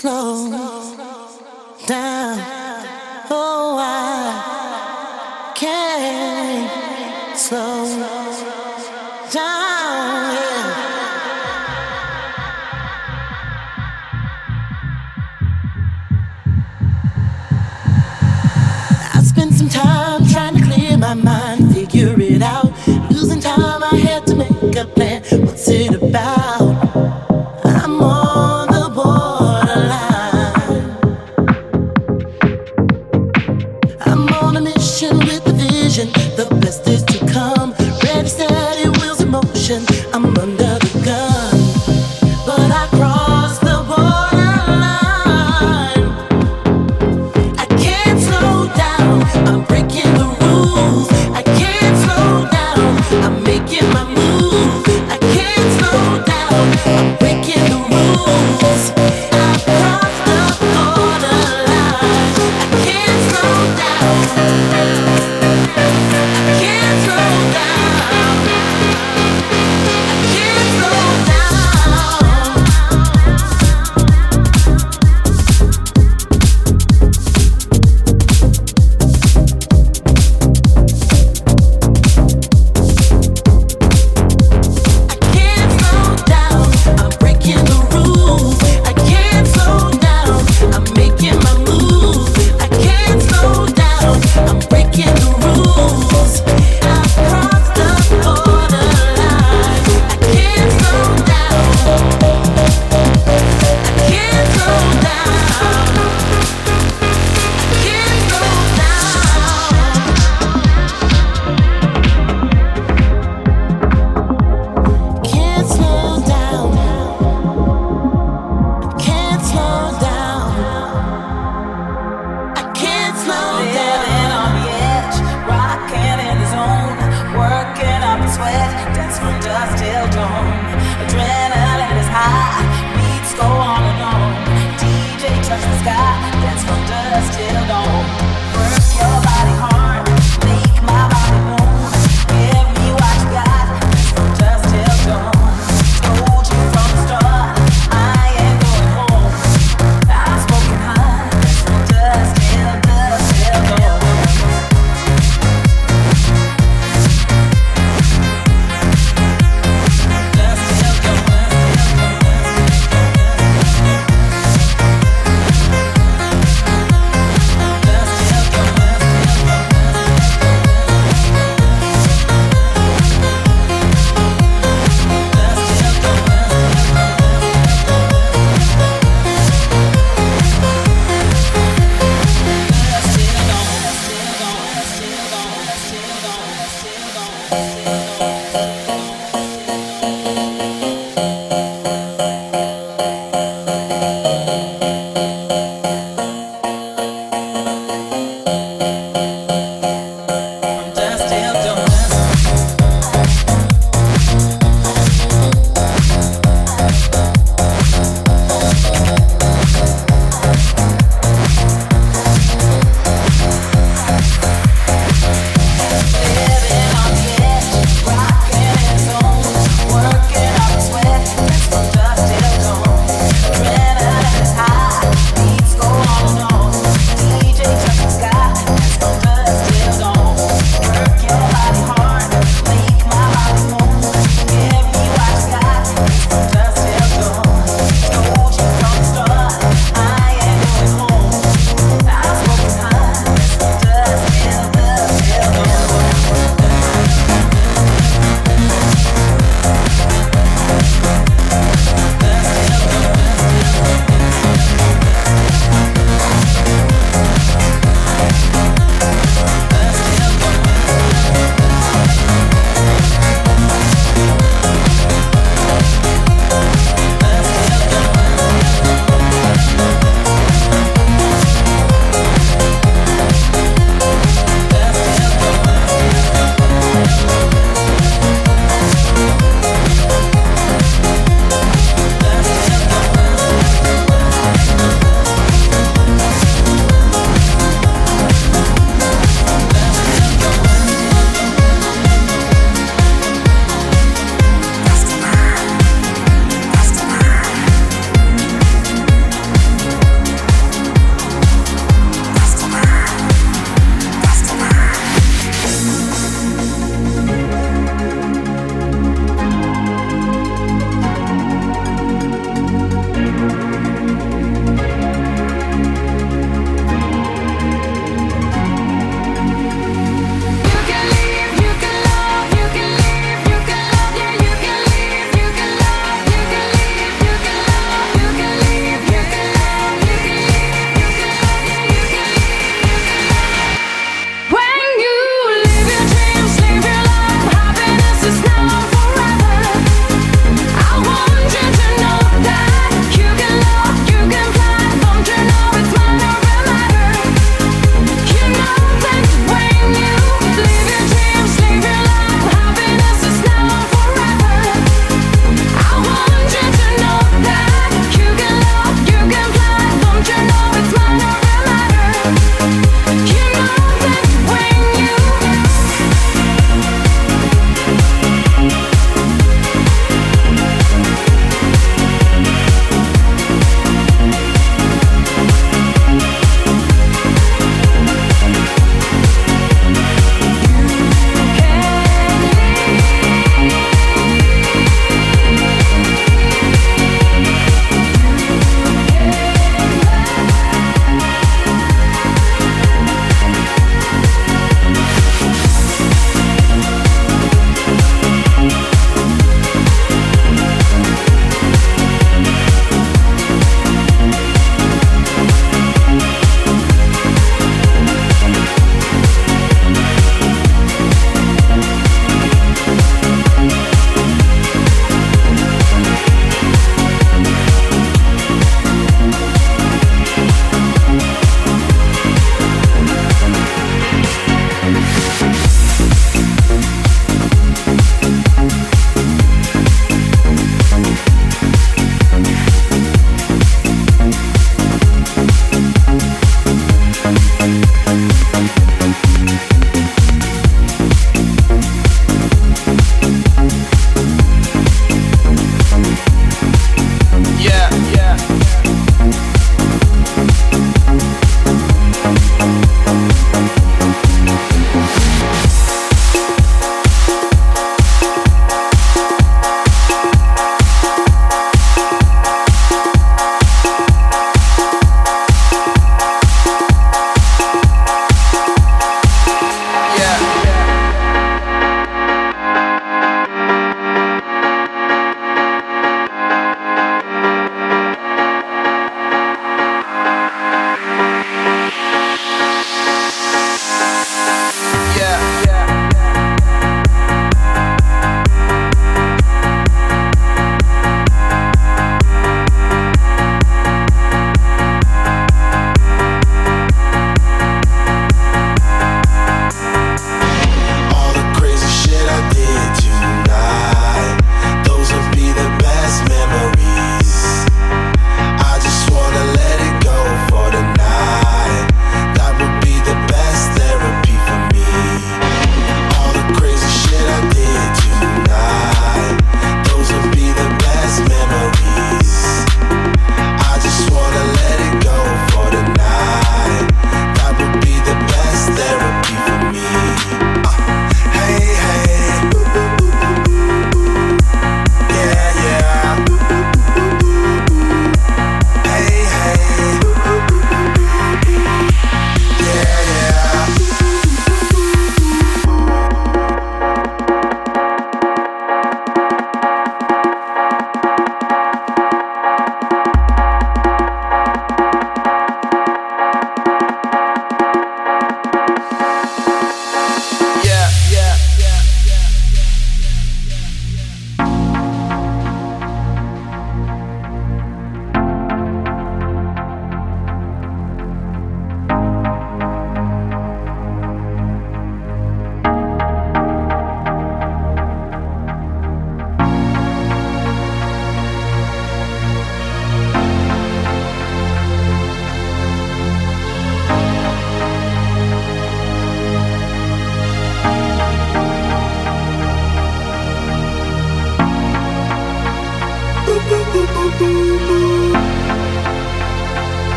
[0.00, 0.46] slow.
[0.46, 0.67] slow.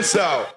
[0.00, 0.49] This out.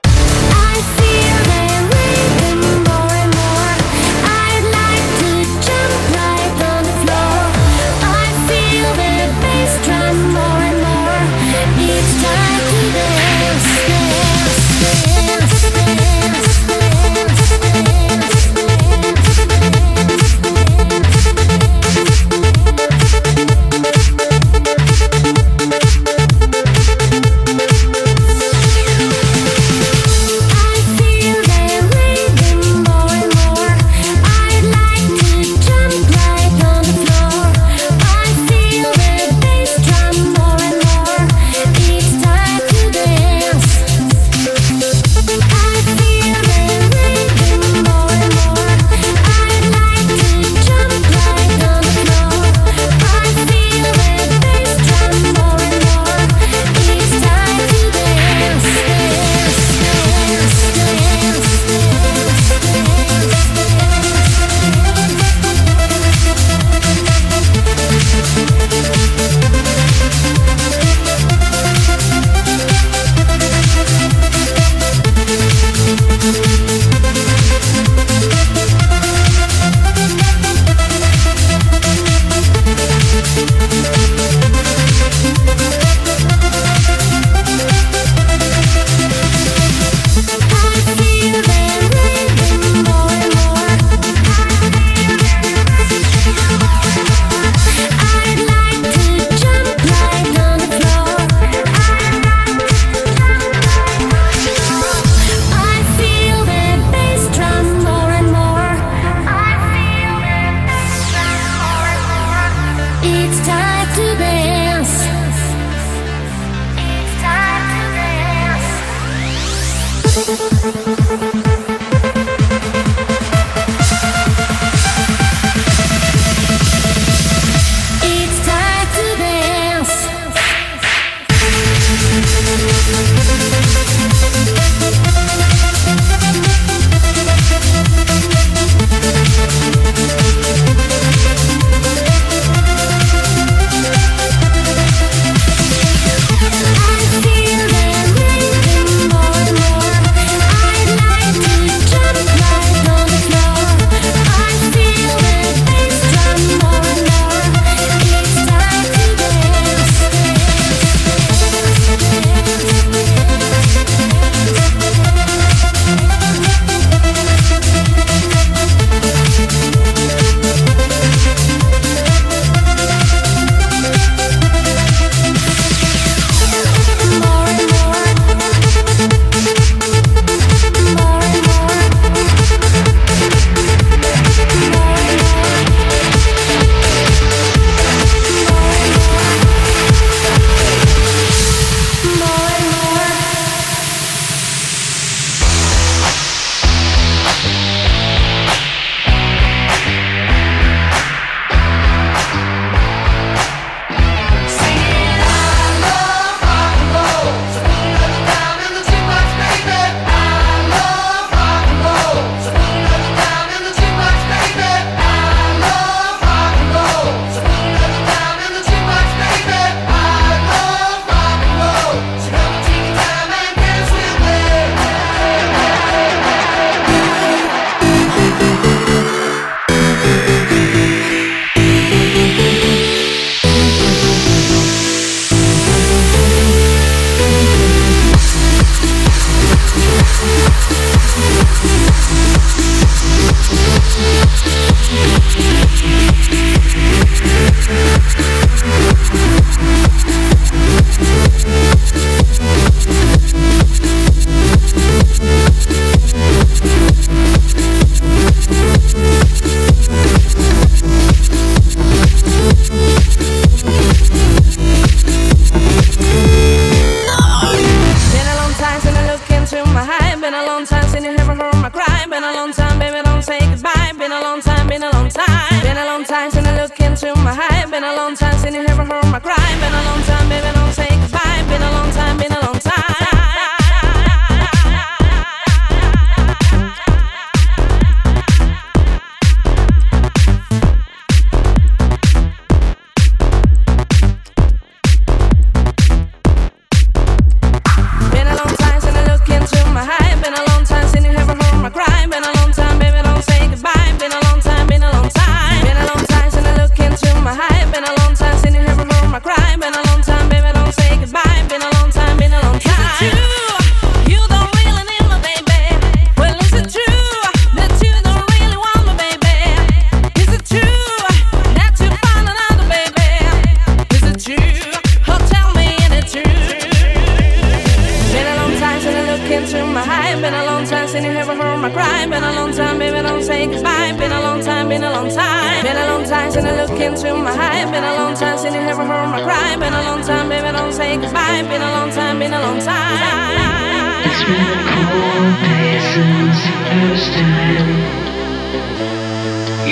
[336.84, 337.64] into my high.
[337.72, 339.56] Been a long time since you heard my cry.
[339.56, 341.42] Been a long time, baby, don't say goodbye.
[341.44, 344.04] Been a long time, been a long time.
[344.08, 347.68] It's been a cold day since the first time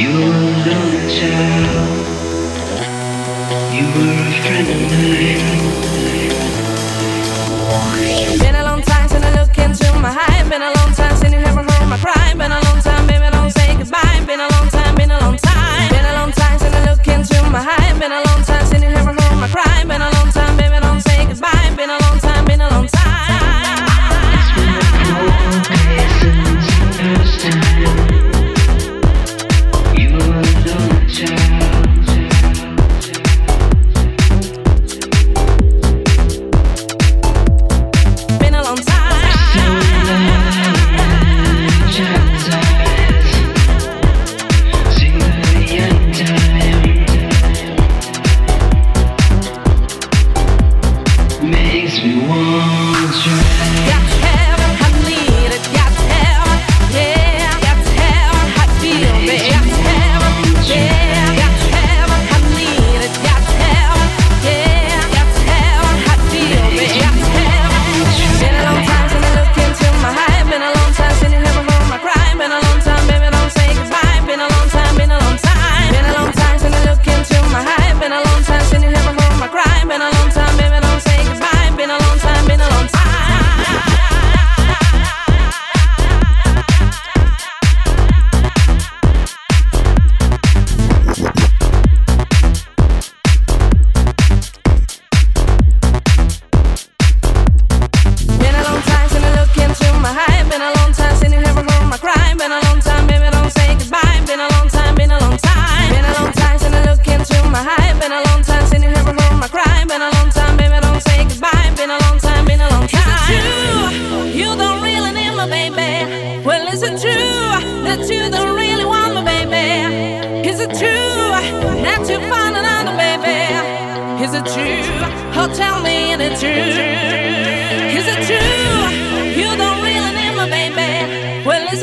[0.01, 2.05] you were alone, child.
[3.75, 5.51] You were a friend of mine.
[8.39, 8.70] Been a long
[17.51, 17.80] my high.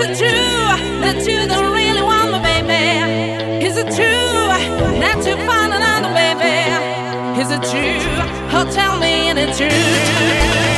[0.08, 0.30] it true
[1.00, 3.64] that you don't really want me, baby?
[3.64, 4.48] Is it true
[5.00, 7.40] that you found another baby?
[7.40, 8.00] Is it true?
[8.56, 10.77] Oh, tell me, is it true?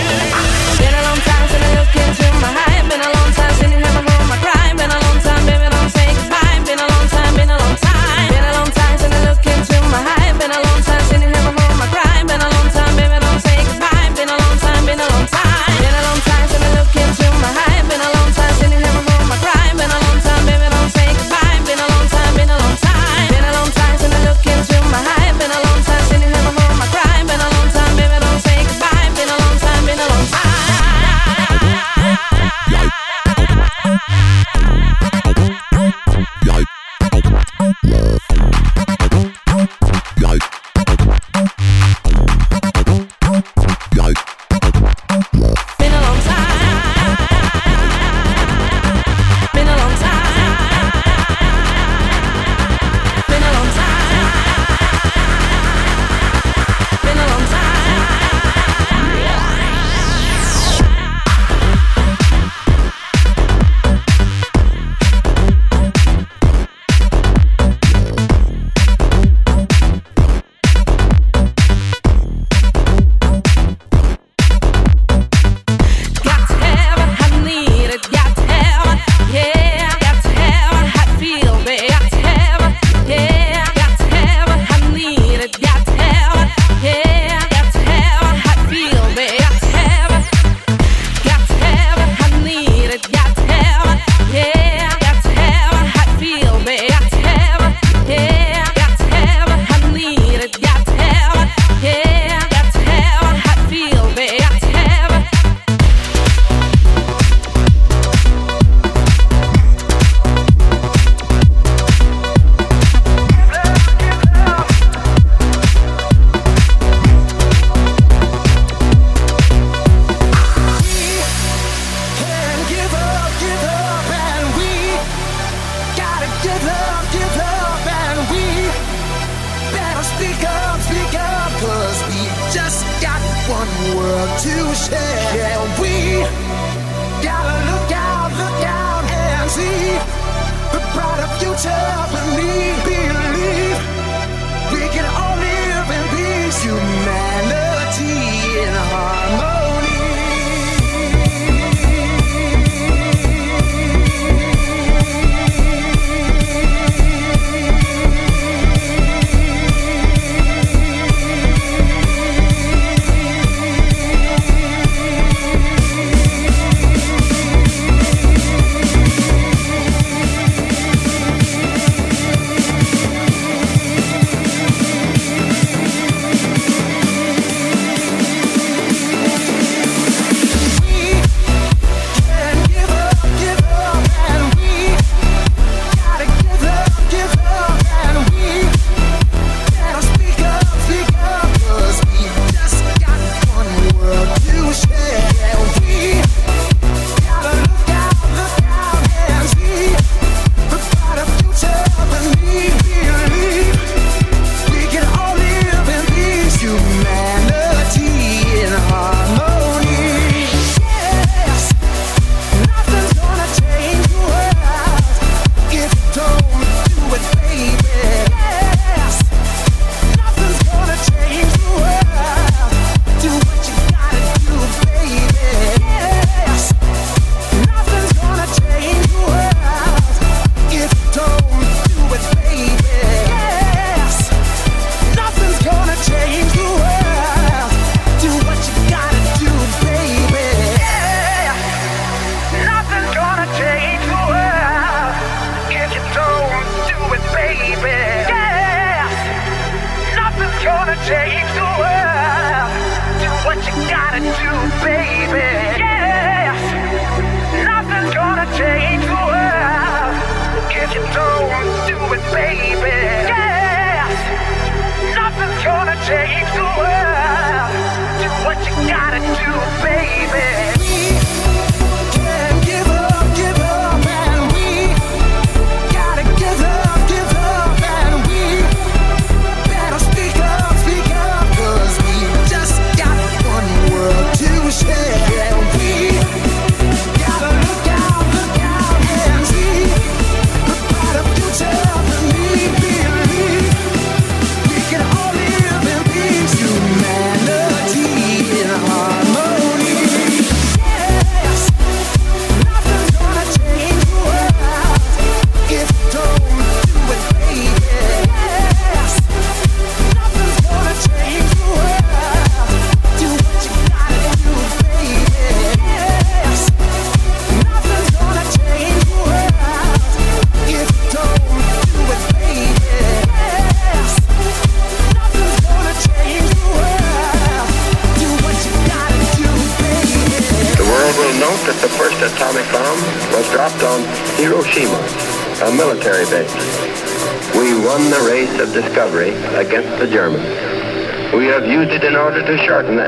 [342.51, 342.67] Mr.
[342.67, 342.99] Shorten.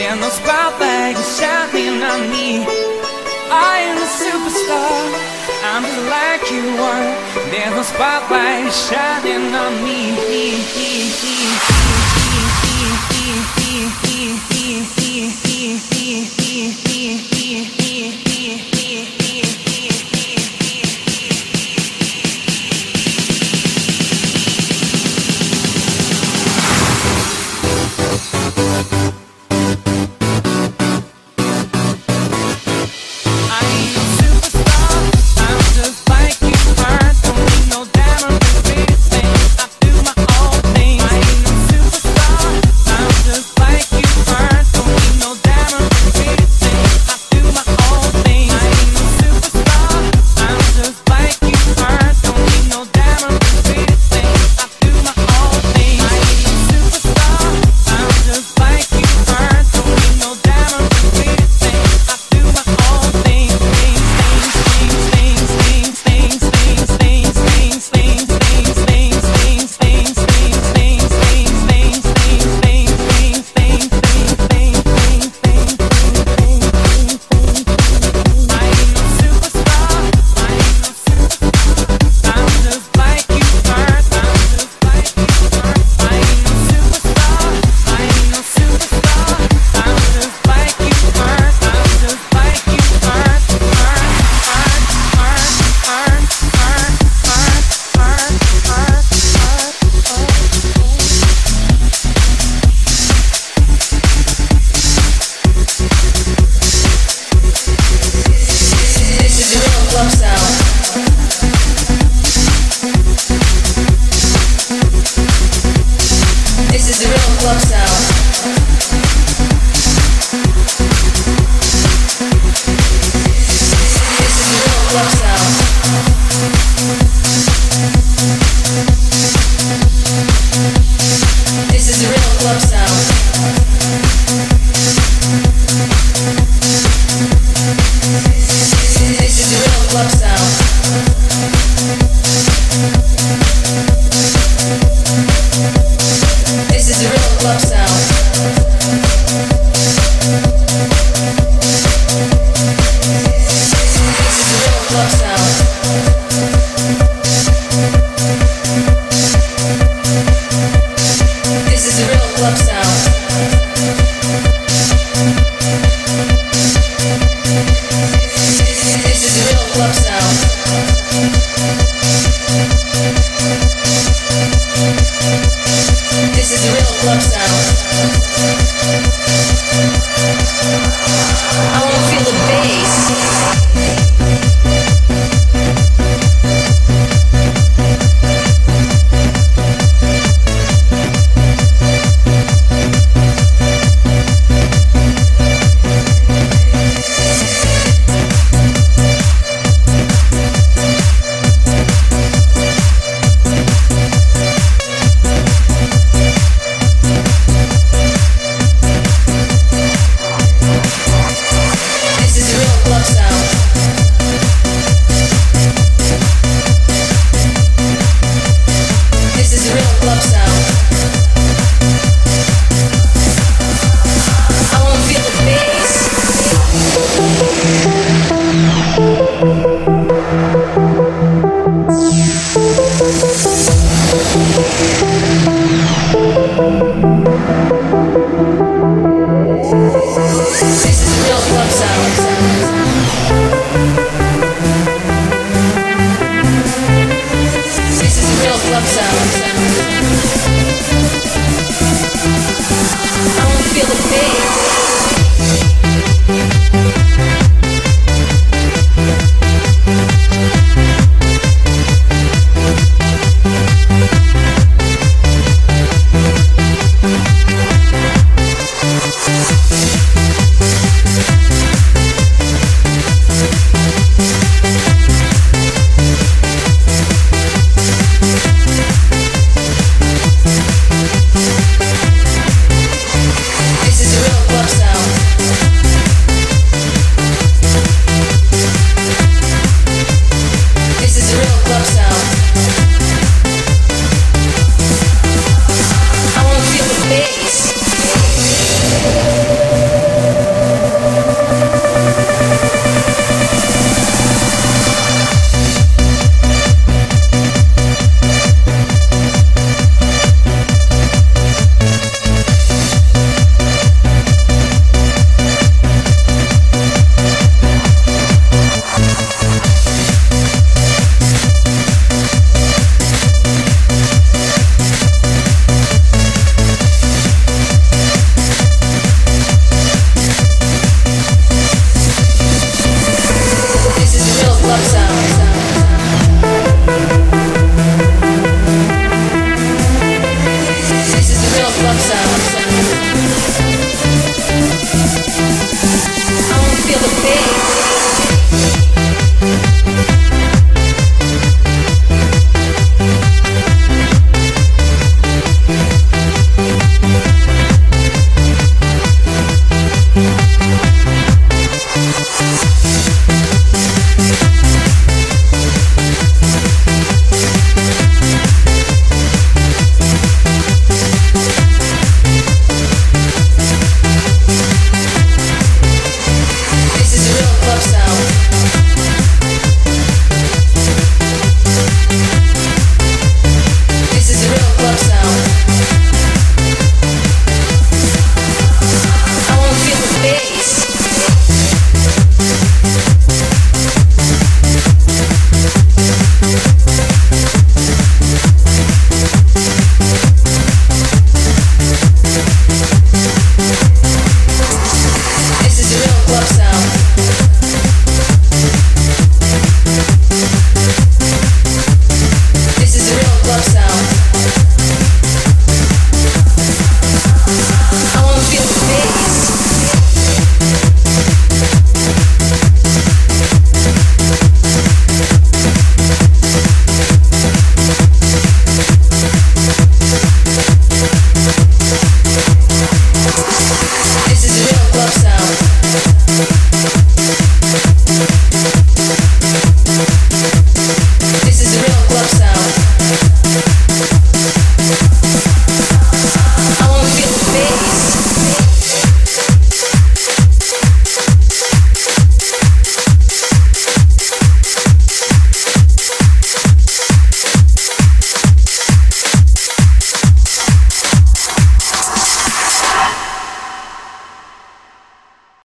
[0.00, 2.64] Then the spotlight is shining on me
[3.52, 5.12] I am a superstar
[5.62, 7.14] I'm just like you are.
[7.52, 10.16] Then the spotlight is shining on me